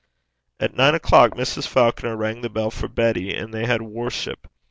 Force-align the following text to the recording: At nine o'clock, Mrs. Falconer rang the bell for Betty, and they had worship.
At 0.59 0.73
nine 0.73 0.95
o'clock, 0.95 1.33
Mrs. 1.35 1.67
Falconer 1.67 2.17
rang 2.17 2.41
the 2.41 2.49
bell 2.49 2.71
for 2.71 2.87
Betty, 2.87 3.35
and 3.35 3.53
they 3.53 3.67
had 3.67 3.83
worship. 3.83 4.47